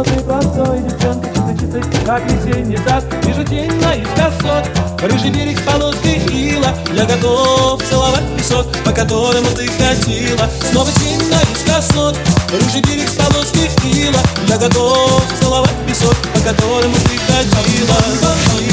но 0.00 0.04
ты 0.04 0.20
простой 0.20 0.80
Девчонка 0.80 1.28
чистой-чистой, 1.28 2.04
как 2.06 2.22
весенний 2.24 2.78
сад 2.78 3.04
Вижу 3.24 3.44
тень 3.44 3.72
моих 3.82 4.06
косот 4.14 4.66
Рыжий 5.02 5.30
берег 5.30 5.58
с 5.58 5.62
полоской 5.62 6.16
ила. 6.30 6.74
Я 6.92 7.06
готов 7.06 7.82
целовать 7.88 8.36
песок, 8.36 8.66
по 8.84 8.92
которому 8.92 9.48
ты 9.56 9.66
ходила. 9.68 10.48
Снова 10.70 10.90
тень 10.92 11.20
моих 11.30 11.64
косот 11.66 12.16
Рыжий 12.52 12.82
берег 12.82 13.08
с 13.08 13.14
полоской 13.14 13.70
ила. 13.92 14.20
Я 14.48 14.58
готов 14.58 15.22
целовать 15.40 15.86
песок, 15.86 16.16
по 16.34 16.40
которому 16.40 16.94
ты 16.94 17.18
ходила. 17.18 18.69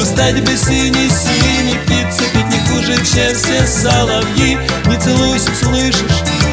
В 0.00 0.04
стадии 0.06 0.56
синий-синий 0.56 1.76
птицы 1.84 2.24
Петь 2.32 2.46
не 2.46 2.58
хуже, 2.70 2.96
чем 3.04 3.34
все 3.34 3.66
соловьи. 3.66 4.56
Не 4.86 4.96
целуйся, 4.96 5.50
слышишь, 5.62 6.00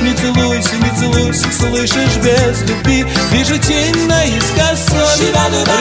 не 0.02 0.14
целуйся, 0.16 0.76
не 0.76 1.00
целуйся 1.00 1.46
Слышишь, 1.58 2.18
без 2.22 2.62
любви. 2.70 3.06
Вижу 3.32 3.58
тень 3.58 4.06
наискосок 4.06 5.18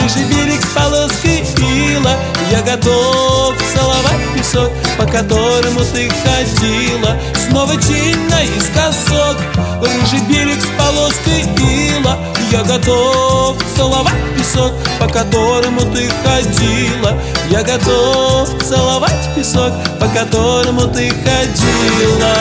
Рыжий 0.01 0.25
берег 0.31 0.63
с 0.63 0.75
полоской 0.77 1.45
ила. 1.59 2.17
Я 2.53 2.63
готов 2.63 3.57
целовать 3.75 4.35
песок 4.37 4.73
По 4.97 5.05
которому 5.05 5.81
ты 5.93 6.09
ходила. 6.09 7.21
Снова 7.49 7.77
тень 7.83 8.29
наискосок 8.31 9.39
Рыжий 9.83 10.21
берег 10.29 10.61
с 10.61 10.69
полоской 10.79 11.43
ила 11.43 12.17
я 12.51 12.63
готов 12.63 13.57
целовать 13.77 14.15
песок, 14.37 14.73
по 15.01 15.09
которому 15.09 15.81
ты 15.93 16.09
ходила. 16.25 17.21
Я 17.51 17.63
готов 17.63 18.49
целовать 18.63 19.35
песок, 19.35 19.73
по 19.99 20.07
которому 20.09 20.83
ты 20.93 21.11
ходила. 21.11 22.35